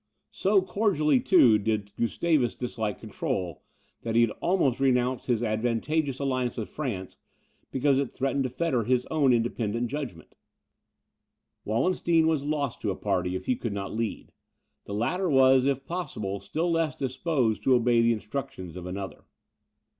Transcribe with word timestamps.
So 0.31 0.63
cordially, 0.63 1.19
too, 1.19 1.59
did 1.59 1.95
Gustavus 1.95 2.55
dislike 2.55 2.99
control, 2.99 3.61
that 4.01 4.15
he 4.15 4.21
had 4.21 4.31
almost 4.41 4.79
renounced 4.79 5.27
his 5.27 5.43
advantageous 5.43 6.17
alliance 6.17 6.57
with 6.57 6.69
France, 6.69 7.17
because 7.69 7.99
it 7.99 8.11
threatened 8.11 8.45
to 8.45 8.49
fetter 8.49 8.83
his 8.83 9.05
own 9.11 9.31
independent 9.31 9.89
judgment. 9.91 10.33
Wallenstein 11.65 12.25
was 12.25 12.43
lost 12.43 12.81
to 12.81 12.89
a 12.89 12.95
party, 12.95 13.35
if 13.35 13.45
he 13.45 13.55
could 13.55 13.73
not 13.73 13.93
lead; 13.93 14.31
the 14.85 14.95
latter 14.95 15.29
was, 15.29 15.67
if 15.67 15.85
possible, 15.85 16.39
still 16.39 16.71
less 16.71 16.95
disposed 16.95 17.61
to 17.61 17.75
obey 17.75 18.01
the 18.01 18.11
instructions 18.13 18.75
of 18.75 18.87
another. 18.87 19.25